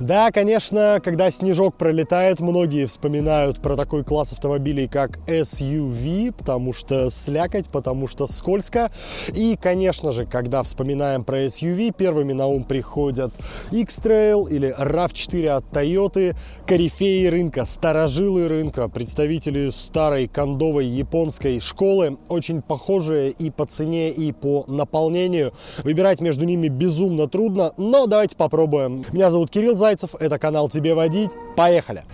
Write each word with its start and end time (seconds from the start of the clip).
Да, 0.00 0.32
конечно, 0.32 1.00
когда 1.02 1.30
снежок 1.30 1.76
пролетает, 1.76 2.40
многие 2.40 2.86
вспоминают 2.86 3.60
про 3.60 3.76
такой 3.76 4.02
класс 4.02 4.32
автомобилей, 4.32 4.88
как 4.88 5.18
SUV, 5.28 6.32
потому 6.36 6.72
что 6.72 7.10
слякоть, 7.10 7.68
потому 7.70 8.08
что 8.08 8.26
скользко. 8.26 8.90
И, 9.32 9.56
конечно 9.60 10.12
же, 10.12 10.26
когда 10.26 10.64
вспоминаем 10.64 11.22
про 11.22 11.44
SUV, 11.44 11.94
первыми 11.96 12.32
на 12.32 12.46
ум 12.46 12.64
приходят 12.64 13.32
X-Trail 13.70 14.50
или 14.50 14.74
RAV4 14.76 15.48
от 15.50 15.64
Toyota, 15.72 16.36
корифеи 16.66 17.26
рынка, 17.26 17.64
старожилы 17.64 18.48
рынка, 18.48 18.88
представители 18.88 19.70
старой 19.70 20.26
кондовой 20.26 20.86
японской 20.86 21.60
школы, 21.60 22.18
очень 22.28 22.62
похожие 22.62 23.30
и 23.30 23.48
по 23.50 23.64
цене, 23.64 24.10
и 24.10 24.32
по 24.32 24.64
наполнению. 24.66 25.52
Выбирать 25.84 26.20
между 26.20 26.44
ними 26.44 26.66
безумно 26.66 27.28
трудно, 27.28 27.72
но 27.76 28.06
давайте 28.06 28.34
попробуем. 28.34 29.04
Меня 29.12 29.30
зовут 29.30 29.50
Кирилл 29.50 29.83
Зайцев, 29.84 30.14
это 30.18 30.38
канал 30.38 30.70
«Тебе 30.70 30.94
водить». 30.94 31.30
Поехали! 31.56 32.04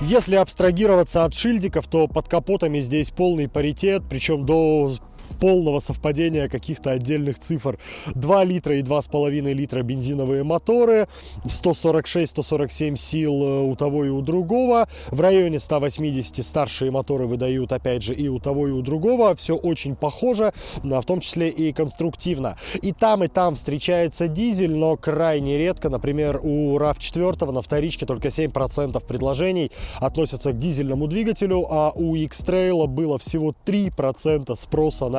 Если 0.00 0.36
абстрагироваться 0.36 1.26
от 1.26 1.34
шильдиков, 1.34 1.86
то 1.88 2.08
под 2.08 2.26
капотами 2.26 2.80
здесь 2.80 3.10
полный 3.10 3.50
паритет, 3.50 4.02
причем 4.08 4.46
до 4.46 4.94
полного 5.34 5.80
совпадения 5.80 6.48
каких-то 6.48 6.90
отдельных 6.92 7.38
цифр. 7.38 7.78
2 8.14 8.44
литра 8.44 8.76
и 8.76 8.82
2,5 8.82 9.52
литра 9.52 9.82
бензиновые 9.82 10.44
моторы, 10.44 11.08
146-147 11.44 12.96
сил 12.96 13.42
э, 13.42 13.60
у 13.62 13.74
того 13.76 14.04
и 14.04 14.08
у 14.08 14.20
другого. 14.22 14.88
В 15.10 15.20
районе 15.20 15.58
180 15.58 16.44
старшие 16.44 16.90
моторы 16.90 17.26
выдают, 17.26 17.72
опять 17.72 18.02
же, 18.02 18.14
и 18.14 18.28
у 18.28 18.38
того, 18.38 18.68
и 18.68 18.70
у 18.70 18.82
другого. 18.82 19.34
Все 19.36 19.56
очень 19.56 19.96
похоже, 19.96 20.52
в 20.82 21.02
том 21.04 21.20
числе 21.20 21.48
и 21.48 21.72
конструктивно. 21.72 22.56
И 22.82 22.92
там, 22.92 23.24
и 23.24 23.28
там 23.28 23.54
встречается 23.54 24.28
дизель, 24.28 24.74
но 24.74 24.96
крайне 24.96 25.58
редко. 25.58 25.88
Например, 25.88 26.40
у 26.42 26.78
RAV4 26.78 27.50
на 27.50 27.62
вторичке 27.62 28.06
только 28.06 28.28
7% 28.28 29.04
предложений 29.06 29.70
относятся 30.00 30.52
к 30.52 30.58
дизельному 30.58 31.06
двигателю, 31.06 31.66
а 31.70 31.92
у 31.94 32.14
X-Trail 32.14 32.86
было 32.86 33.18
всего 33.18 33.54
3% 33.64 34.54
спроса 34.56 35.08
на 35.08 35.15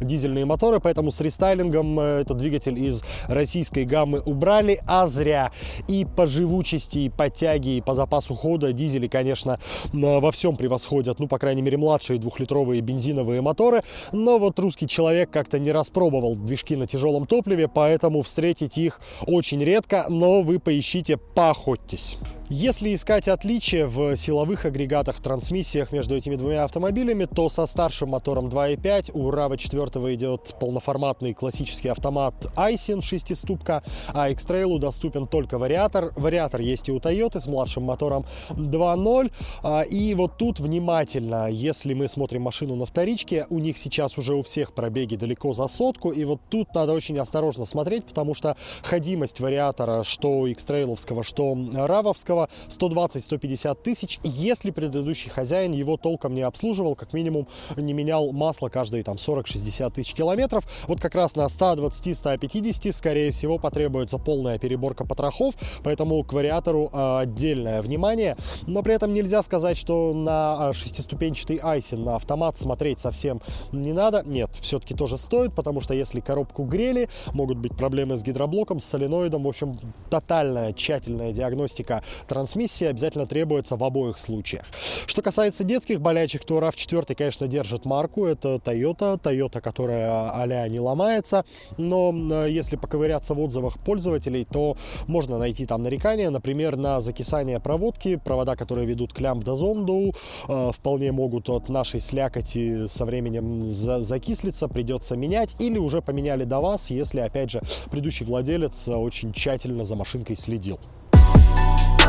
дизельные 0.00 0.44
моторы, 0.44 0.80
поэтому 0.80 1.10
с 1.10 1.20
рестайлингом 1.20 1.98
э, 2.00 2.20
этот 2.20 2.36
двигатель 2.36 2.78
из 2.82 3.02
российской 3.26 3.84
гаммы 3.84 4.20
убрали, 4.20 4.80
а 4.86 5.06
зря. 5.06 5.52
И 5.88 6.04
по 6.04 6.26
живучести, 6.26 6.98
и 6.98 7.08
по 7.08 7.28
тяге, 7.28 7.78
и 7.78 7.80
по 7.80 7.94
запасу 7.94 8.34
хода 8.34 8.72
дизели, 8.72 9.06
конечно, 9.06 9.58
во 9.92 10.30
всем 10.32 10.56
превосходят, 10.56 11.18
ну, 11.18 11.28
по 11.28 11.38
крайней 11.38 11.62
мере, 11.62 11.76
младшие 11.76 12.18
двухлитровые 12.18 12.80
бензиновые 12.80 13.40
моторы, 13.40 13.82
но 14.12 14.38
вот 14.38 14.58
русский 14.58 14.86
человек 14.86 15.30
как-то 15.30 15.58
не 15.58 15.72
распробовал 15.72 16.36
движки 16.36 16.76
на 16.76 16.86
тяжелом 16.86 17.26
топливе, 17.26 17.68
поэтому 17.68 18.22
встретить 18.22 18.78
их 18.78 19.00
очень 19.26 19.62
редко, 19.62 20.06
но 20.08 20.42
вы 20.42 20.58
поищите, 20.58 21.16
поохотьтесь. 21.16 22.18
Если 22.52 22.96
искать 22.96 23.28
отличия 23.28 23.86
в 23.86 24.16
силовых 24.16 24.64
агрегатах, 24.64 25.20
трансмиссиях 25.20 25.92
между 25.92 26.16
этими 26.16 26.34
двумя 26.34 26.64
автомобилями, 26.64 27.26
то 27.26 27.48
со 27.48 27.64
старшим 27.64 28.08
мотором 28.08 28.48
2.5 28.48 29.12
у 29.14 29.30
RAV 29.30 29.56
4 29.56 30.14
идет 30.16 30.56
полноформатный 30.58 31.32
классический 31.32 31.90
автомат 31.90 32.34
Aisin 32.56 33.02
6-ступка, 33.02 33.84
а 34.08 34.30
X-Trail 34.30 34.80
доступен 34.80 35.28
только 35.28 35.58
вариатор. 35.58 36.12
Вариатор 36.16 36.60
есть 36.60 36.88
и 36.88 36.92
у 36.92 36.98
Toyota 36.98 37.40
с 37.40 37.46
младшим 37.46 37.84
мотором 37.84 38.26
2.0. 38.48 39.30
А, 39.62 39.82
и 39.82 40.12
вот 40.14 40.36
тут 40.36 40.58
внимательно, 40.58 41.48
если 41.48 41.94
мы 41.94 42.08
смотрим 42.08 42.42
машину 42.42 42.74
на 42.74 42.84
вторичке, 42.84 43.46
у 43.50 43.60
них 43.60 43.78
сейчас 43.78 44.18
уже 44.18 44.34
у 44.34 44.42
всех 44.42 44.72
пробеги 44.72 45.14
далеко 45.14 45.52
за 45.52 45.68
сотку, 45.68 46.10
и 46.10 46.24
вот 46.24 46.40
тут 46.48 46.74
надо 46.74 46.94
очень 46.94 47.16
осторожно 47.20 47.64
смотреть, 47.64 48.06
потому 48.06 48.34
что 48.34 48.56
ходимость 48.82 49.38
вариатора, 49.38 50.02
что 50.02 50.48
X-Trail, 50.48 51.22
что 51.22 51.56
равовского, 51.86 52.39
которого 52.40 52.48
120-150 52.68 53.78
тысяч, 53.82 54.18
если 54.22 54.70
предыдущий 54.70 55.30
хозяин 55.30 55.72
его 55.72 55.96
толком 55.96 56.34
не 56.34 56.42
обслуживал, 56.42 56.94
как 56.94 57.12
минимум 57.12 57.46
не 57.76 57.92
менял 57.92 58.32
масло 58.32 58.68
каждые 58.68 59.02
там 59.02 59.16
40-60 59.16 59.92
тысяч 59.92 60.14
километров. 60.14 60.64
Вот 60.86 61.00
как 61.00 61.14
раз 61.14 61.36
на 61.36 61.46
120-150, 61.46 62.92
скорее 62.92 63.30
всего, 63.30 63.58
потребуется 63.58 64.18
полная 64.18 64.58
переборка 64.58 65.04
потрохов, 65.04 65.54
поэтому 65.82 66.22
к 66.24 66.32
вариатору 66.32 66.90
а, 66.92 67.20
отдельное 67.20 67.82
внимание. 67.82 68.36
Но 68.66 68.82
при 68.82 68.94
этом 68.94 69.12
нельзя 69.12 69.42
сказать, 69.42 69.76
что 69.76 70.12
на 70.14 70.68
а, 70.68 70.72
шестиступенчатый 70.72 71.58
Айсин 71.62 72.04
на 72.04 72.16
автомат 72.16 72.56
смотреть 72.56 73.00
совсем 73.00 73.40
не 73.72 73.92
надо. 73.92 74.22
Нет, 74.24 74.50
все-таки 74.60 74.94
тоже 74.94 75.18
стоит, 75.18 75.54
потому 75.54 75.80
что 75.80 75.94
если 75.94 76.20
коробку 76.20 76.64
грели, 76.64 77.08
могут 77.32 77.58
быть 77.58 77.76
проблемы 77.76 78.16
с 78.16 78.22
гидроблоком, 78.22 78.78
с 78.78 78.84
соленоидом. 78.84 79.44
В 79.44 79.48
общем, 79.48 79.78
тотальная, 80.10 80.72
тщательная 80.72 81.32
диагностика 81.32 82.02
трансмиссии 82.30 82.86
обязательно 82.86 83.26
требуется 83.26 83.76
в 83.76 83.82
обоих 83.82 84.16
случаях. 84.16 84.64
Что 85.06 85.20
касается 85.20 85.64
детских 85.64 86.00
болячек, 86.00 86.44
то 86.44 86.60
RAV4, 86.60 87.16
конечно, 87.16 87.48
держит 87.48 87.84
марку. 87.84 88.24
Это 88.24 88.54
Toyota, 88.64 89.20
Toyota, 89.20 89.60
которая 89.60 90.30
а 90.32 90.68
не 90.68 90.78
ломается. 90.78 91.44
Но 91.76 92.12
э, 92.12 92.50
если 92.50 92.76
поковыряться 92.76 93.34
в 93.34 93.40
отзывах 93.40 93.82
пользователей, 93.84 94.44
то 94.44 94.76
можно 95.08 95.38
найти 95.38 95.66
там 95.66 95.82
нарекания, 95.82 96.30
например, 96.30 96.76
на 96.76 97.00
закисание 97.00 97.58
проводки. 97.58 98.16
Провода, 98.16 98.54
которые 98.54 98.86
ведут 98.86 99.12
к 99.12 99.20
лямбда-зонду, 99.20 100.14
э, 100.48 100.70
вполне 100.72 101.10
могут 101.10 101.48
от 101.48 101.68
нашей 101.68 102.00
слякоти 102.00 102.86
со 102.86 103.06
временем 103.06 103.64
закислиться, 103.64 104.68
придется 104.68 105.16
менять. 105.16 105.56
Или 105.58 105.78
уже 105.78 106.00
поменяли 106.00 106.44
до 106.44 106.60
вас, 106.60 106.90
если, 106.90 107.18
опять 107.18 107.50
же, 107.50 107.60
предыдущий 107.90 108.24
владелец 108.24 108.86
очень 108.86 109.32
тщательно 109.32 109.84
за 109.84 109.96
машинкой 109.96 110.36
следил. 110.36 110.78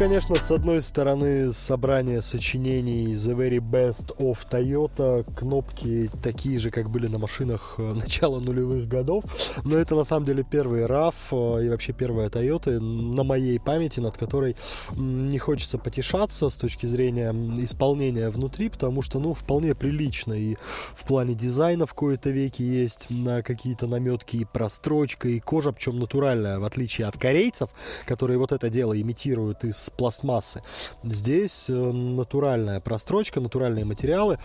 конечно, 0.00 0.36
с 0.36 0.50
одной 0.50 0.80
стороны, 0.80 1.52
собрание 1.52 2.22
сочинений 2.22 3.12
The 3.12 3.36
Very 3.36 3.58
Best 3.58 4.16
of 4.16 4.38
Toyota, 4.50 5.30
кнопки 5.34 6.10
такие 6.22 6.58
же, 6.58 6.70
как 6.70 6.88
были 6.88 7.06
на 7.06 7.18
машинах 7.18 7.74
э, 7.76 7.82
начала 7.94 8.40
нулевых 8.40 8.88
годов, 8.88 9.24
но 9.62 9.76
это 9.76 9.94
на 9.94 10.04
самом 10.04 10.24
деле 10.24 10.42
первый 10.42 10.86
RAV 10.86 11.14
э, 11.32 11.66
и 11.66 11.68
вообще 11.68 11.92
первая 11.92 12.30
Toyota 12.30 12.80
на 12.80 13.24
моей 13.24 13.60
памяти, 13.60 14.00
над 14.00 14.16
которой 14.16 14.56
не 14.96 15.38
хочется 15.38 15.76
потешаться 15.76 16.48
с 16.48 16.56
точки 16.56 16.86
зрения 16.86 17.34
исполнения 17.62 18.30
внутри, 18.30 18.70
потому 18.70 19.02
что, 19.02 19.18
ну, 19.18 19.34
вполне 19.34 19.74
прилично. 19.74 20.32
И 20.32 20.56
в 20.94 21.04
плане 21.04 21.34
дизайна 21.34 21.84
в 21.84 21.92
кои-то 21.92 22.30
веки 22.30 22.62
есть 22.62 23.08
на 23.10 23.42
какие-то 23.42 23.86
наметки 23.86 24.38
и 24.38 24.46
прострочка, 24.46 25.28
и 25.28 25.40
кожа, 25.40 25.72
причем 25.72 25.98
натуральная, 25.98 26.58
в 26.58 26.64
отличие 26.64 27.06
от 27.06 27.18
корейцев, 27.18 27.68
которые 28.06 28.38
вот 28.38 28.52
это 28.52 28.70
дело 28.70 28.98
имитируют 28.98 29.62
из 29.64 29.89
пластмассы. 29.92 30.62
Здесь 31.02 31.68
э, 31.68 31.72
натуральная 31.72 32.80
прострочка, 32.80 33.40
натуральные 33.40 33.84
материалы. 33.84 34.38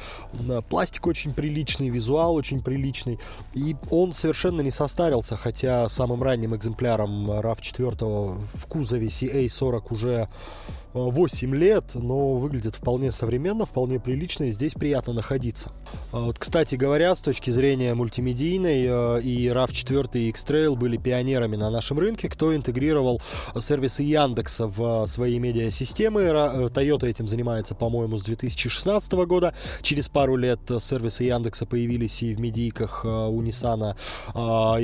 Пластик 0.70 1.08
очень 1.08 1.34
приличный, 1.34 1.90
визуал 1.90 2.36
очень 2.36 2.62
приличный. 2.62 3.20
И 3.54 3.76
он 3.90 4.14
совершенно 4.14 4.62
не 4.62 4.72
состарился, 4.72 5.38
хотя 5.38 5.90
самым 5.90 6.22
ранним 6.24 6.56
экземпляром 6.56 7.32
RAV4 7.32 8.46
в 8.56 8.68
кузове 8.68 9.08
CA40 9.08 9.84
уже 9.90 10.28
8 10.96 11.54
лет, 11.54 11.84
но 11.94 12.36
выглядит 12.36 12.76
вполне 12.76 13.12
современно, 13.12 13.66
вполне 13.66 14.00
прилично, 14.00 14.46
и 14.46 14.52
здесь 14.52 14.74
приятно 14.74 15.12
находиться. 15.14 15.72
А 16.14 16.20
вот, 16.20 16.40
кстати 16.40 16.76
говоря, 16.76 17.14
с 17.14 17.22
точки 17.22 17.52
зрения 17.52 17.94
мультимедийной, 17.94 18.86
э, 18.88 19.22
и 19.22 19.48
RAV4 19.48 20.10
и 20.14 20.30
X-Trail 20.30 20.76
были 20.78 20.96
пионерами 20.96 21.58
на 21.58 21.70
нашем 21.70 22.00
рынке, 22.00 22.30
кто 22.30 22.56
интегрировал 22.56 23.22
сервисы 23.60 24.04
Яндекса 24.04 24.68
в 24.68 25.06
свои 25.08 25.38
медиасистемы. 25.40 26.22
Э, 26.22 26.68
Toyota 26.74 27.08
этим 27.08 27.28
занимается, 27.28 27.76
по-моему, 27.76 28.18
с 28.18 28.24
2016 28.24 29.12
года. 29.26 29.54
Через 29.82 30.08
пару 30.08 30.38
лет 30.38 30.60
сервисы 30.80 31.26
Яндекса 31.26 31.66
появились 31.66 32.24
и 32.24 32.34
в 32.34 32.40
медийках 32.40 33.02
э, 33.04 33.08
у 33.08 33.42
Nissan 33.42 33.96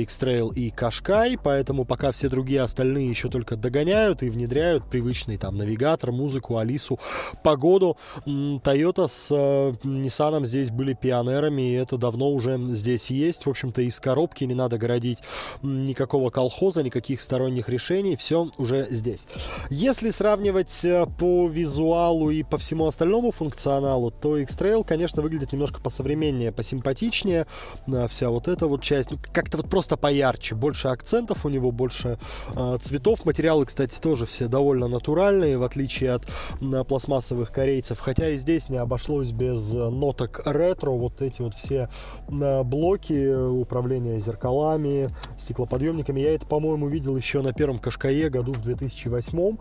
X-Trail 0.02 0.54
и 0.54 0.70
Qashqai, 0.70 1.40
поэтому 1.42 1.86
пока 1.86 2.12
все 2.12 2.28
другие 2.28 2.60
остальные 2.60 3.08
еще 3.08 3.28
только 3.28 3.56
догоняют 3.56 4.22
и 4.22 4.28
внедряют 4.28 4.84
привычный 4.84 5.38
там 5.38 5.56
навигатор, 5.56 6.01
навигатор, 6.02 6.12
музыку, 6.12 6.58
Алису, 6.58 6.98
погоду. 7.42 7.96
Toyota 8.26 9.08
с 9.08 9.30
э, 9.30 9.72
Nissan 9.84 10.44
здесь 10.44 10.70
были 10.70 10.94
пионерами, 10.94 11.62
и 11.62 11.72
это 11.72 11.96
давно 11.96 12.30
уже 12.30 12.58
здесь 12.70 13.10
есть. 13.10 13.46
В 13.46 13.50
общем-то, 13.50 13.82
из 13.82 14.00
коробки 14.00 14.44
не 14.44 14.54
надо 14.54 14.78
городить 14.78 15.18
никакого 15.62 16.30
колхоза, 16.30 16.82
никаких 16.82 17.20
сторонних 17.20 17.68
решений, 17.68 18.16
все 18.16 18.48
уже 18.58 18.86
здесь. 18.90 19.28
Если 19.70 20.10
сравнивать 20.10 20.84
э, 20.84 21.06
по 21.18 21.48
визуалу 21.48 22.30
и 22.30 22.42
по 22.42 22.58
всему 22.58 22.86
остальному 22.86 23.30
функционалу, 23.30 24.10
то 24.10 24.36
X-Trail, 24.38 24.84
конечно, 24.84 25.22
выглядит 25.22 25.52
немножко 25.52 25.80
посовременнее, 25.80 26.52
посимпатичнее. 26.52 27.46
Вся 28.08 28.30
вот 28.30 28.48
эта 28.48 28.66
вот 28.66 28.82
часть, 28.82 29.10
ну, 29.10 29.18
как-то 29.32 29.58
вот 29.58 29.70
просто 29.70 29.96
поярче, 29.96 30.54
больше 30.54 30.88
акцентов 30.88 31.44
у 31.44 31.48
него, 31.48 31.70
больше 31.70 32.18
э, 32.54 32.76
цветов. 32.80 33.24
Материалы, 33.24 33.66
кстати, 33.66 34.00
тоже 34.00 34.26
все 34.26 34.48
довольно 34.48 34.88
натуральные, 34.88 35.58
в 35.58 35.62
отличие 35.62 35.91
от 36.00 36.26
э, 36.60 36.84
пластмассовых 36.84 37.52
корейцев. 37.52 38.00
Хотя 38.00 38.30
и 38.30 38.36
здесь 38.36 38.68
не 38.68 38.78
обошлось 38.78 39.32
без 39.32 39.72
ноток 39.72 40.42
ретро. 40.44 40.90
Вот 40.90 41.20
эти 41.20 41.42
вот 41.42 41.54
все 41.54 41.88
э, 42.28 42.62
блоки 42.62 43.32
управления 43.48 44.20
зеркалами, 44.20 45.10
стеклоподъемниками. 45.38 46.20
Я 46.20 46.34
это, 46.34 46.46
по-моему, 46.46 46.88
видел 46.88 47.16
еще 47.16 47.42
на 47.42 47.52
первом 47.52 47.78
Кашкае 47.78 48.30
году 48.30 48.52
в 48.52 48.62
2008. 48.62 49.56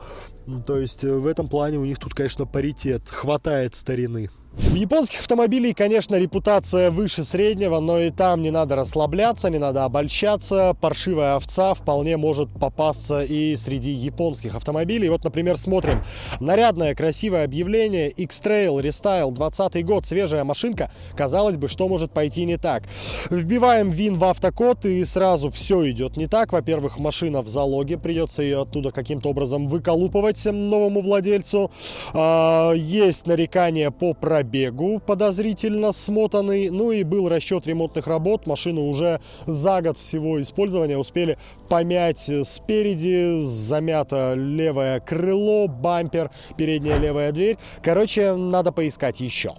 То 0.66 0.78
есть 0.78 1.04
в 1.04 1.28
этом 1.28 1.48
плане 1.48 1.78
у 1.78 1.86
них 1.86 2.00
тут, 2.00 2.14
конечно, 2.14 2.46
паритет. 2.46 3.08
Хватает 3.10 3.76
старины. 3.76 4.30
У 4.58 4.76
японских 4.76 5.22
автомобилей, 5.22 5.74
конечно, 5.74 6.18
репутация 6.18 6.92
выше 6.92 7.24
среднего, 7.24 7.80
но 7.80 8.00
и 8.00 8.10
там 8.10 8.42
не 8.42 8.52
надо 8.52 8.76
расслабляться, 8.76 9.50
не 9.50 9.60
надо 9.60 9.86
обольщаться. 9.86 10.76
Паршивая 10.82 11.36
овца 11.36 11.74
вполне 11.74 12.18
может 12.18 12.50
попасться 12.60 13.24
и 13.24 13.56
среди 13.56 13.92
японских 13.92 14.56
автомобилей. 14.56 15.10
Вот, 15.10 15.24
например, 15.24 15.58
смотрим. 15.58 16.04
Нарядное, 16.42 16.94
красивое 16.96 17.46
объявление. 17.46 18.10
X-Trail 18.10 18.82
Restyle 18.82 19.32
20 19.32 19.86
год, 19.86 20.06
свежая 20.06 20.44
машинка. 20.44 20.92
Казалось 21.16 21.56
бы, 21.56 21.70
что 21.70 21.88
может 21.88 22.12
пойти 22.12 22.44
не 22.44 22.58
так? 22.58 22.84
Вбиваем 23.30 23.92
ВИН 23.92 24.18
в 24.18 24.26
автокод 24.26 24.84
и 24.84 25.06
сразу 25.06 25.50
все 25.50 25.90
идет 25.92 26.18
не 26.18 26.28
так. 26.28 26.52
Во-первых, 26.52 27.00
машина 27.00 27.42
в 27.42 27.48
залоге, 27.48 27.98
придется 27.98 28.42
ее 28.42 28.64
оттуда 28.64 28.92
каким-то 28.92 29.30
образом 29.30 29.70
выколупывать 29.70 30.44
новому 30.46 31.02
владельцу. 31.02 31.72
А, 32.14 32.74
есть 32.74 33.28
нарекания 33.28 33.92
по 33.92 34.14
пробегу 34.14 34.41
пробегу 34.42 35.00
подозрительно 35.00 35.92
смотанный. 35.92 36.70
Ну 36.70 36.92
и 36.92 37.04
был 37.04 37.30
расчет 37.30 37.68
ремонтных 37.68 38.08
работ. 38.08 38.48
Машину 38.48 38.88
уже 38.88 39.22
за 39.46 39.82
год 39.82 39.98
всего 39.98 40.42
использования 40.42 40.98
успели 40.98 41.38
помять 41.70 42.30
спереди. 42.44 43.42
Замято 43.44 44.34
левое 44.36 45.00
крыло, 45.00 45.68
бампер, 45.68 46.32
передняя 46.58 46.98
левая 47.00 47.32
дверь. 47.32 47.58
Короче, 47.84 48.34
надо 48.34 48.72
поискать 48.72 49.20
еще. 49.20 49.54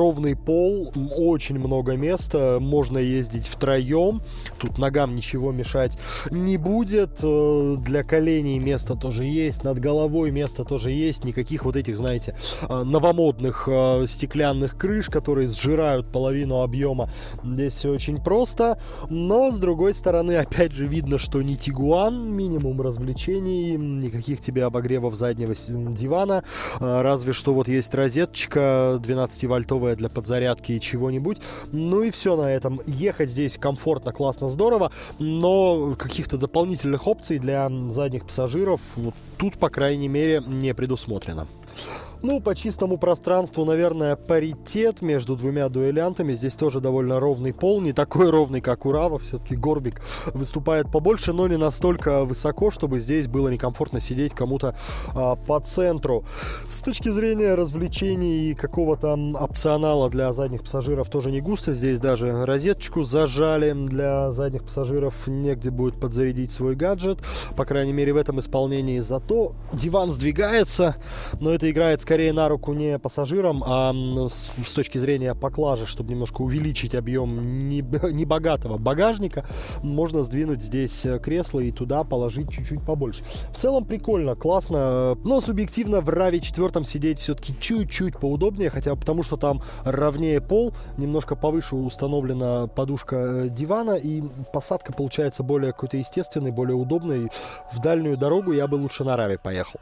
Ровный 0.00 0.36
пол, 0.36 0.90
очень 1.18 1.58
много 1.58 1.96
места, 1.96 2.58
можно 2.60 2.96
ездить 2.96 3.46
втроем, 3.46 4.22
тут 4.58 4.78
ногам 4.78 5.14
ничего 5.14 5.52
мешать 5.52 5.98
не 6.30 6.56
будет, 6.56 7.18
э, 7.22 7.76
для 7.78 8.02
коленей 8.02 8.58
место 8.58 8.94
тоже 8.94 9.24
есть, 9.24 9.62
над 9.64 9.78
головой 9.78 10.30
место 10.30 10.64
тоже 10.64 10.90
есть, 10.90 11.24
никаких 11.24 11.64
вот 11.64 11.76
этих, 11.76 11.98
знаете, 11.98 12.36
э, 12.62 12.82
новомодных 12.82 13.68
э, 13.70 14.06
стеклянных 14.06 14.78
крыш, 14.78 15.08
которые 15.08 15.48
сжирают 15.48 16.10
половину 16.10 16.62
объема, 16.62 17.10
здесь 17.44 17.74
все 17.74 17.90
очень 17.90 18.22
просто, 18.22 18.80
но 19.10 19.50
с 19.50 19.58
другой 19.58 19.92
стороны, 19.92 20.36
опять 20.36 20.72
же, 20.72 20.86
видно, 20.86 21.18
что 21.18 21.42
не 21.42 21.56
Тигуан, 21.56 22.32
минимум 22.32 22.80
развлечений, 22.80 23.76
никаких 23.76 24.40
тебе 24.40 24.64
обогревов 24.64 25.14
заднего 25.16 25.54
дивана, 25.54 26.44
разве 26.78 27.32
что 27.32 27.52
вот 27.52 27.68
есть 27.68 27.94
розеточка 27.94 28.98
12 29.00 29.49
вольтовая 29.50 29.96
для 29.96 30.08
подзарядки 30.08 30.72
и 30.72 30.80
чего-нибудь. 30.80 31.42
Ну 31.72 32.02
и 32.02 32.10
все 32.10 32.36
на 32.36 32.50
этом. 32.50 32.80
Ехать 32.86 33.28
здесь 33.28 33.58
комфортно, 33.58 34.12
классно, 34.12 34.48
здорово, 34.48 34.90
но 35.18 35.94
каких-то 35.98 36.38
дополнительных 36.38 37.06
опций 37.06 37.38
для 37.38 37.70
задних 37.88 38.24
пассажиров 38.24 38.80
вот 38.96 39.14
тут, 39.36 39.58
по 39.58 39.68
крайней 39.68 40.08
мере, 40.08 40.42
не 40.46 40.72
предусмотрено. 40.72 41.46
Ну, 42.22 42.38
по 42.40 42.54
чистому 42.54 42.98
пространству, 42.98 43.64
наверное, 43.64 44.14
паритет 44.14 45.00
между 45.00 45.36
двумя 45.36 45.70
дуэлянтами. 45.70 46.34
Здесь 46.34 46.54
тоже 46.54 46.80
довольно 46.80 47.18
ровный 47.18 47.54
пол, 47.54 47.80
не 47.80 47.94
такой 47.94 48.28
ровный, 48.28 48.60
как 48.60 48.84
у 48.84 48.92
Рава. 48.92 49.18
Все-таки 49.18 49.56
Горбик 49.56 50.02
выступает 50.34 50.92
побольше, 50.92 51.32
но 51.32 51.48
не 51.48 51.56
настолько 51.56 52.24
высоко, 52.24 52.70
чтобы 52.70 53.00
здесь 53.00 53.26
было 53.26 53.48
некомфортно 53.48 54.00
сидеть 54.00 54.34
кому-то 54.34 54.76
а, 55.14 55.36
по 55.36 55.60
центру. 55.60 56.24
С 56.68 56.82
точки 56.82 57.08
зрения 57.08 57.54
развлечений 57.54 58.50
и 58.50 58.54
какого-то 58.54 59.14
опционала 59.40 60.10
для 60.10 60.30
задних 60.32 60.64
пассажиров 60.64 61.08
тоже 61.08 61.30
не 61.30 61.40
густо. 61.40 61.72
Здесь 61.72 62.00
даже 62.00 62.44
розеточку 62.44 63.02
зажали 63.02 63.72
для 63.72 64.30
задних 64.30 64.64
пассажиров. 64.64 65.26
Негде 65.26 65.70
будет 65.70 65.98
подзарядить 65.98 66.52
свой 66.52 66.76
гаджет. 66.76 67.20
По 67.56 67.64
крайней 67.64 67.94
мере, 67.94 68.12
в 68.12 68.18
этом 68.18 68.40
исполнении. 68.40 68.98
Зато 68.98 69.54
диван 69.72 70.10
сдвигается, 70.10 70.96
но 71.40 71.50
это 71.50 71.70
играет 71.70 72.02
скорее 72.10 72.32
на 72.32 72.48
руку 72.48 72.72
не 72.72 72.98
пассажирам, 72.98 73.62
а 73.64 73.94
с, 74.28 74.50
с 74.66 74.72
точки 74.72 74.98
зрения 74.98 75.32
поклажи, 75.36 75.86
чтобы 75.86 76.10
немножко 76.10 76.42
увеличить 76.42 76.96
объем 76.96 77.68
небогатого 77.68 78.78
багажника, 78.78 79.46
можно 79.84 80.24
сдвинуть 80.24 80.60
здесь 80.60 81.06
э, 81.06 81.20
кресло 81.20 81.60
и 81.60 81.70
туда 81.70 82.02
положить 82.02 82.50
чуть-чуть 82.50 82.84
побольше. 82.84 83.22
В 83.52 83.56
целом 83.56 83.84
прикольно, 83.84 84.34
классно, 84.34 85.14
но 85.24 85.40
субъективно 85.40 86.00
в 86.00 86.08
RAV 86.08 86.40
4 86.40 86.84
сидеть 86.84 87.20
все-таки 87.20 87.54
чуть-чуть 87.60 88.18
поудобнее, 88.18 88.70
хотя 88.70 88.96
потому 88.96 89.22
что 89.22 89.36
там 89.36 89.62
ровнее 89.84 90.40
пол, 90.40 90.74
немножко 90.98 91.36
повыше 91.36 91.76
установлена 91.76 92.66
подушка 92.66 93.16
э, 93.16 93.48
дивана, 93.50 93.92
и 93.92 94.24
посадка 94.52 94.92
получается 94.92 95.44
более 95.44 95.70
какой-то 95.70 95.96
естественной, 95.96 96.50
более 96.50 96.74
удобной. 96.74 97.28
В 97.72 97.78
дальнюю 97.78 98.16
дорогу 98.16 98.50
я 98.50 98.66
бы 98.66 98.74
лучше 98.74 99.04
на 99.04 99.14
RAV 99.14 99.38
поехал. 99.40 99.78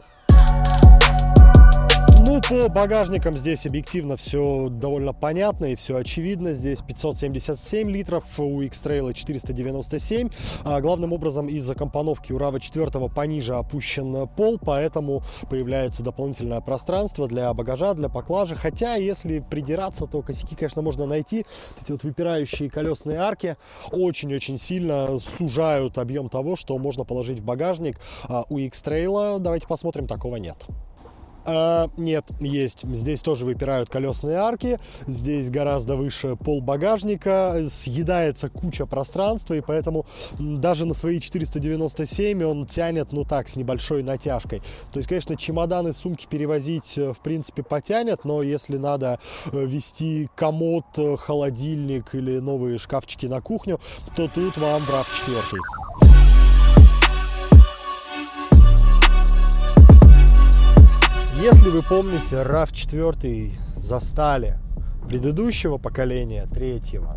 Ну, 2.29 2.43
по 2.43 2.69
багажникам 2.69 3.39
здесь 3.39 3.65
объективно 3.65 4.19
все 4.19 4.69
довольно 4.69 5.15
понятно 5.15 5.73
и 5.73 5.77
все 5.77 5.97
очевидно. 5.97 6.53
Здесь 6.53 6.83
577 6.83 7.91
литров, 7.91 8.25
у 8.39 8.61
X-Trail 8.61 9.15
497. 9.15 10.29
А 10.63 10.83
главным 10.83 11.15
образом 11.15 11.47
из-за 11.49 11.75
компоновки 11.75 12.33
у 12.33 12.39
RAV 12.39 12.61
4 12.61 13.09
пониже 13.09 13.55
опущен 13.55 14.29
пол, 14.37 14.59
поэтому 14.63 15.23
появляется 15.49 16.03
дополнительное 16.03 16.61
пространство 16.61 17.27
для 17.29 17.51
багажа, 17.55 17.95
для 17.95 18.11
поклажи. 18.11 18.57
Хотя, 18.57 18.97
если 18.97 19.39
придираться, 19.39 20.05
то 20.05 20.21
косяки, 20.21 20.55
конечно, 20.55 20.83
можно 20.83 21.07
найти. 21.07 21.47
Эти 21.81 21.93
вот 21.93 22.03
выпирающие 22.03 22.69
колесные 22.69 23.21
арки 23.21 23.57
очень-очень 23.91 24.59
сильно 24.59 25.19
сужают 25.19 25.97
объем 25.97 26.29
того, 26.29 26.57
что 26.57 26.77
можно 26.77 27.05
положить 27.05 27.41
в 27.41 27.45
багажник. 27.45 27.99
А 28.25 28.45
у 28.51 28.59
X-Trail, 28.59 29.39
давайте 29.39 29.67
посмотрим, 29.67 30.07
такого 30.07 30.37
нет. 30.37 30.67
А, 31.51 31.89
нет, 31.97 32.27
есть. 32.41 32.85
Здесь 32.85 33.23
тоже 33.23 33.47
выпирают 33.47 33.89
колесные 33.89 34.37
арки. 34.37 34.79
Здесь 35.07 35.49
гораздо 35.49 35.97
выше 35.97 36.37
пол 36.37 36.61
багажника. 36.61 37.65
Съедается 37.71 38.51
куча 38.51 38.85
пространства, 38.85 39.55
и 39.55 39.63
поэтому 39.63 40.05
даже 40.39 40.85
на 40.85 40.93
свои 40.93 41.21
497 41.21 42.45
он 42.45 42.67
тянет, 42.67 43.13
ну 43.13 43.25
так, 43.25 43.49
с 43.49 43.57
небольшой 43.57 44.03
натяжкой. 44.03 44.61
То 44.93 44.99
есть, 44.99 45.09
конечно, 45.09 45.37
чемоданы, 45.37 45.95
сумки 45.95 46.27
перевозить, 46.29 46.99
э, 46.99 47.15
в 47.15 47.21
принципе, 47.21 47.63
потянет, 47.63 48.27
но 48.27 48.43
если 48.43 48.77
надо 48.77 49.19
э, 49.51 49.65
вести 49.65 50.29
комод, 50.35 50.85
э, 50.99 51.17
холодильник 51.17 52.15
или 52.15 52.41
новые 52.41 52.77
шкафчики 52.77 53.25
на 53.25 53.41
кухню, 53.41 53.81
то 54.15 54.29
тут 54.29 54.59
вам 54.59 54.85
в 54.85 54.91
RAV4. 54.91 56.08
Если 61.41 61.71
вы 61.71 61.83
помните, 61.89 62.35
RAV4 62.43 63.53
застали 63.81 64.59
предыдущего 65.09 65.79
поколения, 65.79 66.49
третьего, 66.53 67.17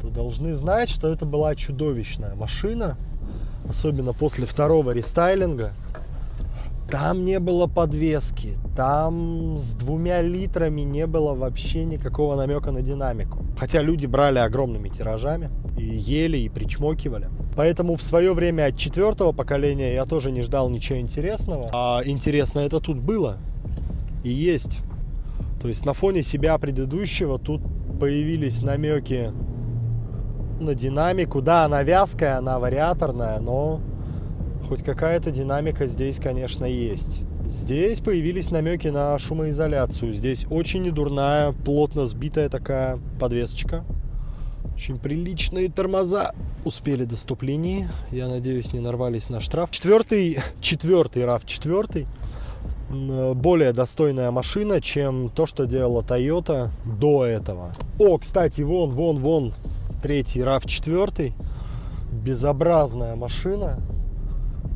то 0.00 0.10
должны 0.10 0.54
знать, 0.54 0.88
что 0.88 1.08
это 1.08 1.26
была 1.26 1.56
чудовищная 1.56 2.36
машина, 2.36 2.96
особенно 3.68 4.12
после 4.12 4.46
второго 4.46 4.92
рестайлинга. 4.92 5.72
Там 6.90 7.24
не 7.24 7.40
было 7.40 7.66
подвески, 7.66 8.54
там 8.76 9.56
с 9.58 9.74
двумя 9.74 10.22
литрами 10.22 10.82
не 10.82 11.06
было 11.06 11.34
вообще 11.34 11.84
никакого 11.84 12.36
намека 12.36 12.70
на 12.70 12.80
динамику. 12.80 13.44
Хотя 13.58 13.82
люди 13.82 14.06
брали 14.06 14.38
огромными 14.38 14.88
тиражами 14.88 15.50
и 15.76 15.84
ели, 15.84 16.38
и 16.38 16.48
причмокивали. 16.48 17.28
Поэтому 17.56 17.96
в 17.96 18.02
свое 18.02 18.34
время 18.34 18.66
от 18.66 18.76
четвертого 18.76 19.32
поколения 19.32 19.94
я 19.94 20.04
тоже 20.04 20.30
не 20.30 20.42
ждал 20.42 20.68
ничего 20.68 21.00
интересного. 21.00 21.70
А 21.72 22.02
интересно 22.04 22.60
это 22.60 22.78
тут 22.78 22.98
было 22.98 23.38
и 24.22 24.30
есть. 24.30 24.80
То 25.60 25.68
есть 25.68 25.84
на 25.86 25.92
фоне 25.92 26.22
себя 26.22 26.56
предыдущего 26.58 27.38
тут 27.38 27.62
появились 27.98 28.62
намеки 28.62 29.32
на 30.60 30.74
динамику. 30.74 31.42
Да, 31.42 31.64
она 31.64 31.82
вязкая, 31.82 32.38
она 32.38 32.58
вариаторная, 32.60 33.40
но 33.40 33.80
Хоть 34.68 34.82
какая-то 34.82 35.30
динамика 35.30 35.86
здесь, 35.86 36.18
конечно, 36.18 36.64
есть. 36.64 37.20
Здесь 37.46 38.00
появились 38.00 38.50
намеки 38.50 38.88
на 38.88 39.16
шумоизоляцию. 39.18 40.12
Здесь 40.12 40.46
очень 40.50 40.82
недурная, 40.82 41.52
плотно 41.52 42.06
сбитая 42.06 42.48
такая 42.48 42.98
подвесочка. 43.20 43.84
Очень 44.74 44.98
приличные 44.98 45.68
тормоза 45.68 46.32
успели 46.64 47.04
до 47.04 47.16
ступлений. 47.16 47.86
Я 48.10 48.26
надеюсь, 48.28 48.72
не 48.72 48.80
нарвались 48.80 49.30
на 49.30 49.40
штраф. 49.40 49.70
Четвертый, 49.70 50.38
четвертый 50.60 51.22
RAV4 51.22 52.06
более 53.34 53.72
достойная 53.72 54.30
машина, 54.30 54.80
чем 54.80 55.28
то, 55.28 55.46
что 55.46 55.66
делала 55.66 56.02
Toyota 56.02 56.70
до 56.84 57.24
этого. 57.24 57.72
О, 57.98 58.18
кстати, 58.18 58.60
вон, 58.62 58.92
вон, 58.92 59.18
вон, 59.18 59.54
третий 60.02 60.40
RAV4. 60.40 61.32
Безобразная 62.12 63.16
машина. 63.16 63.80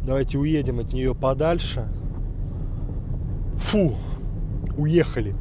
Давайте 0.05 0.39
уедем 0.39 0.81
от 0.81 0.93
нее 0.93 1.15
подальше. 1.15 1.89
Фу, 3.57 3.95
уехали. 4.77 5.35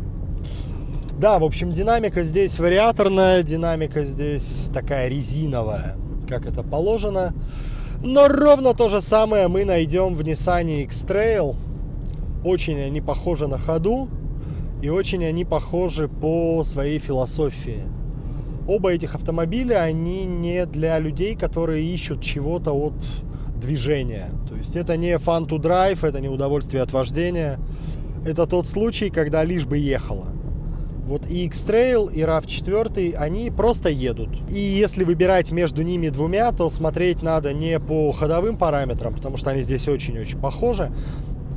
Да, 1.17 1.39
в 1.39 1.43
общем, 1.43 1.71
динамика 1.71 2.23
здесь 2.23 2.59
вариаторная, 2.59 3.43
динамика 3.43 4.03
здесь 4.03 4.69
такая 4.73 5.07
резиновая, 5.07 5.97
как 6.27 6.45
это 6.45 6.63
положено. 6.63 7.33
Но 8.01 8.27
ровно 8.27 8.73
то 8.73 8.89
же 8.89 9.01
самое 9.01 9.47
мы 9.47 9.65
найдем 9.65 10.15
в 10.15 10.21
Nissan 10.21 10.83
X-Trail– 10.83 11.55
очень 12.43 12.79
они 12.79 13.01
похожи 13.01 13.47
на 13.47 13.57
ходу 13.57 14.07
и 14.81 14.89
очень 14.89 15.25
они 15.25 15.43
похожи 15.43 16.07
по 16.07 16.63
своей 16.63 16.99
философии. 16.99 17.83
Оба 18.67 18.91
этих 18.91 19.15
автомобиля, 19.15 19.81
они 19.81 20.25
не 20.25 20.65
для 20.65 20.99
людей, 20.99 21.35
которые 21.35 21.85
ищут 21.85 22.21
чего-то 22.21 22.71
от 22.71 22.93
движения. 23.59 24.29
То 24.47 24.55
есть 24.55 24.75
это 24.75 24.97
не 24.97 25.13
fun 25.17 25.47
to 25.47 25.59
drive, 25.59 26.07
это 26.07 26.19
не 26.19 26.29
удовольствие 26.29 26.81
от 26.81 26.91
вождения. 26.91 27.59
Это 28.25 28.45
тот 28.47 28.67
случай, 28.67 29.09
когда 29.09 29.43
лишь 29.43 29.65
бы 29.65 29.77
ехала. 29.77 30.27
Вот 31.05 31.25
и 31.25 31.45
X-Trail, 31.45 32.13
и 32.13 32.19
RAV4, 32.19 33.15
они 33.15 33.49
просто 33.49 33.89
едут. 33.89 34.29
И 34.47 34.59
если 34.59 35.03
выбирать 35.03 35.51
между 35.51 35.81
ними 35.81 36.09
двумя, 36.09 36.51
то 36.51 36.69
смотреть 36.69 37.23
надо 37.23 37.51
не 37.51 37.79
по 37.79 38.11
ходовым 38.11 38.57
параметрам, 38.57 39.15
потому 39.15 39.35
что 39.35 39.49
они 39.49 39.63
здесь 39.63 39.87
очень-очень 39.87 40.39
похожи, 40.39 40.91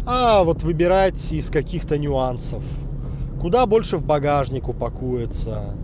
а 0.07 0.43
вот 0.43 0.63
выбирать 0.63 1.33
из 1.33 1.51
каких-то 1.51 1.99
нюансов. 1.99 2.65
Куда 3.43 3.67
больше 3.67 3.99
в 3.99 4.07
багажник 4.07 4.69
упакуется, 4.69 5.75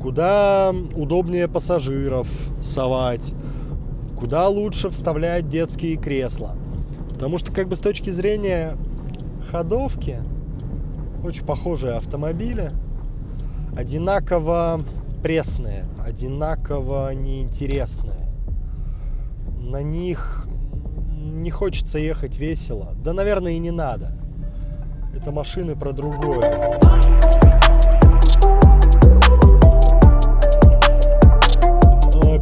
куда 0.00 0.72
удобнее 0.94 1.48
пассажиров 1.48 2.28
совать, 2.60 3.34
куда 4.18 4.48
лучше 4.48 4.88
вставлять 4.90 5.48
детские 5.48 5.96
кресла. 5.96 6.56
Потому 7.10 7.38
что 7.38 7.52
как 7.52 7.68
бы 7.68 7.76
с 7.76 7.80
точки 7.80 8.10
зрения 8.10 8.76
ходовки, 9.50 10.18
очень 11.24 11.44
похожие 11.44 11.94
автомобили, 11.94 12.72
одинаково 13.76 14.80
пресные, 15.22 15.84
одинаково 16.04 17.12
неинтересные. 17.14 18.28
На 19.58 19.82
них 19.82 20.46
не 21.18 21.50
хочется 21.50 21.98
ехать 21.98 22.38
весело. 22.38 22.94
Да, 23.02 23.12
наверное, 23.12 23.52
и 23.52 23.58
не 23.58 23.70
надо. 23.70 24.12
Это 25.14 25.32
машины 25.32 25.74
про 25.76 25.92
другое. 25.92 26.78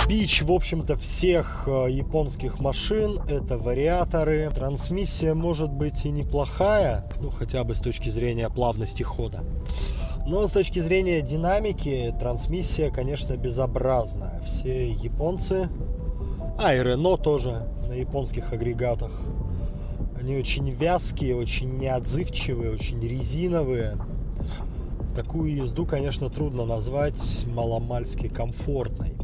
Бич, 0.08 0.42
в 0.42 0.52
общем-то, 0.52 0.96
всех 0.96 1.64
э, 1.66 1.88
японских 1.90 2.60
машин 2.60 3.18
это 3.28 3.58
вариаторы. 3.58 4.48
Трансмиссия 4.54 5.34
может 5.34 5.72
быть 5.72 6.04
и 6.04 6.10
неплохая, 6.10 7.04
ну 7.20 7.30
хотя 7.30 7.64
бы 7.64 7.74
с 7.74 7.80
точки 7.80 8.08
зрения 8.08 8.48
плавности 8.48 9.02
хода. 9.02 9.42
Но 10.24 10.46
с 10.46 10.52
точки 10.52 10.78
зрения 10.78 11.22
динамики 11.22 12.14
трансмиссия, 12.20 12.92
конечно, 12.92 13.36
безобразная. 13.36 14.40
Все 14.42 14.90
японцы, 14.92 15.68
а 16.56 16.72
и 16.72 16.80
Рено 16.84 17.16
тоже 17.16 17.68
на 17.88 17.94
японских 17.94 18.52
агрегатах. 18.52 19.10
Они 20.16 20.36
очень 20.36 20.70
вязкие, 20.70 21.34
очень 21.34 21.78
неотзывчивые, 21.78 22.72
очень 22.72 23.00
резиновые. 23.00 23.96
Такую 25.16 25.52
езду, 25.52 25.84
конечно, 25.84 26.30
трудно 26.30 26.64
назвать 26.64 27.44
маломальски 27.52 28.28
комфортной. 28.28 29.16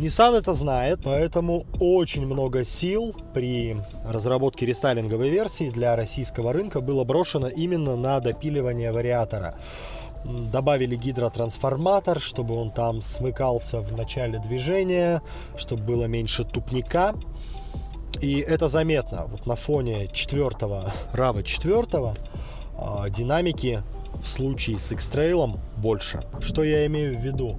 Nissan 0.00 0.34
это 0.34 0.54
знает, 0.54 1.00
поэтому 1.04 1.66
очень 1.78 2.24
много 2.24 2.64
сил 2.64 3.14
при 3.34 3.76
разработке 4.02 4.64
рестайлинговой 4.64 5.28
версии 5.28 5.68
для 5.68 5.94
российского 5.94 6.54
рынка 6.54 6.80
было 6.80 7.04
брошено 7.04 7.48
именно 7.48 7.96
на 7.96 8.18
допиливание 8.20 8.92
вариатора. 8.92 9.56
Добавили 10.24 10.96
гидротрансформатор, 10.96 12.18
чтобы 12.18 12.54
он 12.54 12.70
там 12.70 13.02
смыкался 13.02 13.82
в 13.82 13.94
начале 13.94 14.38
движения, 14.38 15.20
чтобы 15.58 15.82
было 15.82 16.06
меньше 16.06 16.44
тупника. 16.44 17.14
И 18.22 18.38
это 18.38 18.68
заметно. 18.68 19.26
Вот 19.26 19.44
на 19.44 19.54
фоне 19.54 20.08
четвертого 20.14 20.90
RAV 21.12 21.42
4 21.42 22.14
а, 22.78 23.10
динамики 23.10 23.82
в 24.14 24.26
случае 24.26 24.78
с 24.78 24.92
X-Trail 24.92 25.58
больше. 25.76 26.22
Что 26.40 26.64
я 26.64 26.86
имею 26.86 27.18
в 27.18 27.22
виду? 27.22 27.58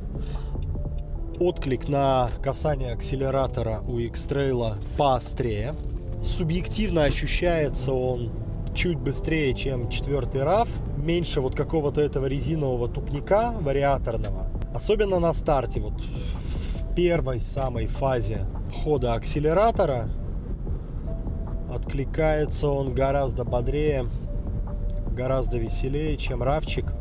Отклик 1.42 1.90
на 1.90 2.30
касание 2.44 2.94
акселератора 2.94 3.82
у 3.88 3.98
X-Trail 3.98 4.76
поострее. 4.96 5.74
Субъективно 6.22 7.06
ощущается 7.06 7.94
он 7.94 8.32
чуть 8.76 9.00
быстрее, 9.00 9.56
чем 9.56 9.90
четвертый 9.90 10.42
RAV. 10.42 10.70
Меньше 10.98 11.42
вот 11.42 11.56
какого-то 11.56 12.00
этого 12.00 12.28
резинового 12.28 12.88
тупника 12.88 13.56
вариаторного. 13.60 14.52
Особенно 14.76 15.18
на 15.18 15.34
старте, 15.34 15.80
вот 15.80 16.00
в 16.00 16.94
первой 16.94 17.40
самой 17.40 17.88
фазе 17.88 18.46
хода 18.72 19.16
акселератора 19.16 20.12
Откликается 21.74 22.70
он 22.70 22.94
гораздо 22.94 23.46
бодрее, 23.46 24.06
гораздо 25.12 25.58
веселее, 25.58 26.18
чем 26.18 26.44
равчик. 26.44 26.94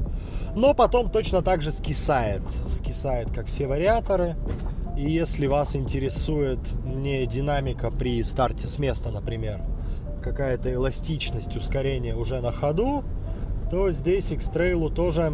Но 0.54 0.74
потом 0.74 1.10
точно 1.10 1.42
так 1.42 1.62
же 1.62 1.72
скисает. 1.72 2.42
Скисает, 2.68 3.30
как 3.30 3.46
все 3.46 3.66
вариаторы. 3.66 4.36
И 4.96 5.10
если 5.10 5.46
вас 5.46 5.76
интересует 5.76 6.58
не 6.84 7.26
динамика 7.26 7.90
при 7.90 8.22
старте 8.22 8.68
с 8.68 8.78
места, 8.78 9.10
например, 9.10 9.60
какая-то 10.22 10.72
эластичность, 10.72 11.56
ускорение 11.56 12.14
уже 12.14 12.40
на 12.40 12.52
ходу, 12.52 13.04
то 13.70 13.90
здесь 13.92 14.30
X-Trail 14.32 14.92
тоже 14.92 15.32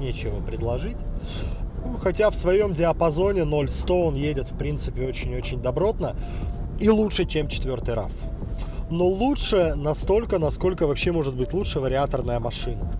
нечего 0.00 0.40
предложить. 0.40 0.98
Хотя 2.02 2.30
в 2.30 2.36
своем 2.36 2.74
диапазоне 2.74 3.42
0-100 3.42 3.92
он 3.92 4.14
едет, 4.14 4.48
в 4.50 4.58
принципе, 4.58 5.06
очень-очень 5.06 5.62
добротно 5.62 6.16
и 6.80 6.88
лучше, 6.88 7.24
чем 7.24 7.48
четвертый 7.48 7.94
RAV. 7.94 8.12
Но 8.92 9.06
лучше 9.06 9.74
настолько, 9.74 10.38
насколько 10.38 10.86
вообще 10.86 11.12
может 11.12 11.34
быть 11.34 11.54
лучше 11.54 11.80
вариаторная 11.80 12.38
машина. 12.40 12.92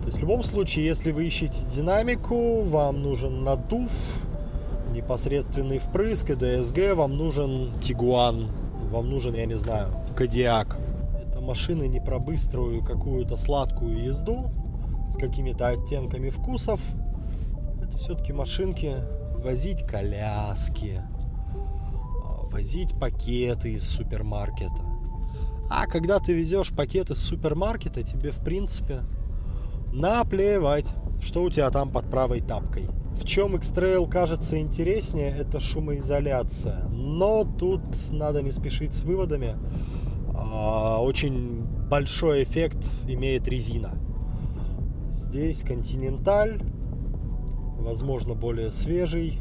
То 0.00 0.06
есть 0.06 0.16
в 0.16 0.20
любом 0.22 0.42
случае, 0.42 0.86
если 0.86 1.12
вы 1.12 1.26
ищете 1.26 1.58
динамику, 1.66 2.62
вам 2.62 3.02
нужен 3.02 3.44
надув, 3.44 3.90
непосредственный 4.94 5.80
впрыск 5.80 6.30
и 6.30 6.32
DSG, 6.32 6.94
вам 6.94 7.18
нужен 7.18 7.78
Тигуан, 7.82 8.46
вам 8.90 9.10
нужен, 9.10 9.34
я 9.34 9.44
не 9.44 9.52
знаю, 9.52 9.88
Кадиак. 10.16 10.78
Это 11.28 11.42
машины 11.42 11.88
не 11.88 12.00
про 12.00 12.18
быструю 12.18 12.82
какую-то 12.82 13.36
сладкую 13.36 14.02
езду 14.02 14.50
с 15.10 15.16
какими-то 15.18 15.68
оттенками 15.68 16.30
вкусов. 16.30 16.80
Это 17.82 17.98
все-таки 17.98 18.32
машинки 18.32 18.94
возить 19.44 19.86
коляски, 19.86 21.02
возить 22.50 22.98
пакеты 22.98 23.74
из 23.74 23.86
супермаркета. 23.86 24.83
А 25.70 25.86
когда 25.86 26.18
ты 26.18 26.32
везешь 26.32 26.70
пакеты 26.70 27.14
из 27.14 27.20
супермаркета, 27.20 28.02
тебе 28.02 28.30
в 28.30 28.44
принципе 28.44 29.02
наплевать, 29.92 30.94
что 31.20 31.42
у 31.42 31.50
тебя 31.50 31.70
там 31.70 31.90
под 31.90 32.10
правой 32.10 32.40
тапкой. 32.40 32.88
В 33.14 33.24
чем 33.24 33.54
X-Trail 33.56 34.08
кажется 34.08 34.58
интереснее, 34.58 35.30
это 35.30 35.60
шумоизоляция. 35.60 36.84
Но 36.88 37.44
тут 37.44 37.82
надо 38.10 38.42
не 38.42 38.52
спешить 38.52 38.92
с 38.92 39.04
выводами. 39.04 39.56
А, 40.34 41.00
очень 41.00 41.64
большой 41.88 42.42
эффект 42.42 42.90
имеет 43.06 43.46
резина. 43.48 43.92
Здесь 45.10 45.62
континенталь, 45.62 46.60
возможно, 47.78 48.34
более 48.34 48.70
свежий, 48.72 49.40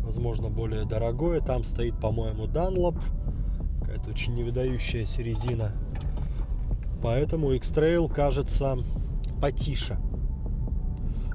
возможно, 0.00 0.48
более 0.48 0.86
дорогое. 0.86 1.40
Там 1.40 1.64
стоит, 1.64 2.00
по-моему, 2.00 2.46
Dunlop. 2.46 2.98
Какая-то 4.06 4.10
очень 4.10 4.34
невыдающаяся 4.34 5.22
резина. 5.22 5.72
Поэтому 7.02 7.52
X-Trail 7.52 8.12
кажется 8.12 8.78
потише. 9.40 9.98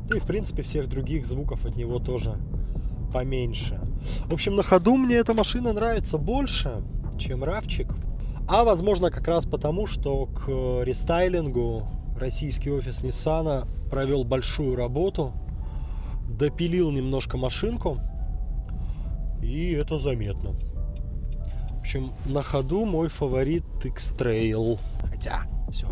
Да 0.08 0.16
и, 0.16 0.20
в 0.20 0.26
принципе, 0.26 0.64
всех 0.64 0.88
других 0.88 1.26
звуков 1.26 1.66
от 1.66 1.76
него 1.76 2.00
тоже 2.00 2.38
поменьше. 3.14 3.80
В 4.26 4.34
общем, 4.34 4.56
на 4.56 4.64
ходу 4.64 4.96
мне 4.96 5.16
эта 5.16 5.34
машина 5.34 5.74
нравится 5.74 6.18
больше, 6.18 6.82
чем 7.18 7.44
Равчик. 7.44 7.94
А 8.48 8.64
возможно 8.64 9.12
как 9.12 9.28
раз 9.28 9.46
потому, 9.46 9.86
что 9.88 10.26
к 10.28 10.48
рестайлингу 10.84 11.88
российский 12.18 12.72
офис 12.72 13.04
Nissan 13.04 13.68
провел 13.90 14.24
большую 14.24 14.76
работу, 14.76 15.34
допилил 16.30 16.92
немножко 16.92 17.38
машинку, 17.38 18.00
и 19.42 19.72
это 19.72 19.98
заметно. 20.00 20.56
В 21.82 21.84
общем, 21.84 22.14
на 22.26 22.44
ходу 22.44 22.86
мой 22.86 23.10
фаворит 23.10 23.64
X-Trail. 23.84 24.78
Хотя, 25.10 25.48
все 25.72 25.88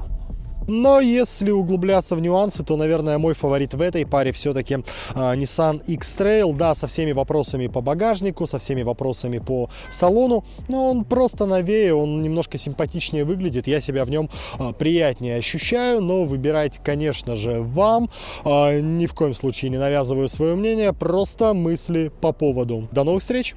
но 0.69 0.99
если 0.99 1.49
углубляться 1.49 2.15
в 2.15 2.21
нюансы, 2.21 2.63
то, 2.63 2.77
наверное, 2.77 3.17
мой 3.17 3.33
фаворит 3.33 3.73
в 3.73 3.81
этой 3.81 4.05
паре 4.05 4.31
все-таки 4.31 4.75
э, 4.75 4.79
Nissan 5.15 5.81
X-Trail. 5.83 6.55
Да, 6.55 6.75
со 6.75 6.85
всеми 6.85 7.11
вопросами 7.11 7.65
по 7.65 7.81
багажнику, 7.81 8.45
со 8.45 8.59
всеми 8.59 8.83
вопросами 8.83 9.39
по 9.39 9.67
салону. 9.89 10.45
Но 10.67 10.91
он 10.91 11.05
просто 11.05 11.47
новее, 11.47 11.95
он 11.95 12.21
немножко 12.21 12.59
симпатичнее 12.59 13.25
выглядит. 13.25 13.65
Я 13.65 13.81
себя 13.81 14.05
в 14.05 14.11
нем 14.11 14.29
э, 14.59 14.73
приятнее 14.77 15.37
ощущаю. 15.37 16.01
Но 16.01 16.25
выбирать, 16.25 16.79
конечно 16.83 17.35
же, 17.35 17.61
вам. 17.61 18.11
Э, 18.45 18.79
ни 18.79 19.07
в 19.07 19.15
коем 19.15 19.33
случае 19.33 19.71
не 19.71 19.79
навязываю 19.79 20.29
свое 20.29 20.53
мнение. 20.53 20.93
Просто 20.93 21.55
мысли 21.55 22.11
по 22.21 22.31
поводу. 22.31 22.87
До 22.91 23.03
новых 23.03 23.21
встреч! 23.21 23.55